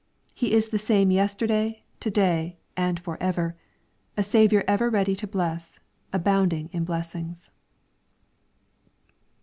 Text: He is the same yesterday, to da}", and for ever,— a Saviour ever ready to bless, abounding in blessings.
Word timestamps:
He 0.33 0.53
is 0.53 0.69
the 0.69 0.79
same 0.79 1.11
yesterday, 1.11 1.83
to 1.99 2.09
da}", 2.09 2.53
and 2.75 2.99
for 2.99 3.21
ever,— 3.21 3.55
a 4.17 4.23
Saviour 4.23 4.63
ever 4.67 4.89
ready 4.89 5.15
to 5.15 5.27
bless, 5.27 5.79
abounding 6.11 6.71
in 6.73 6.83
blessings. 6.85 7.51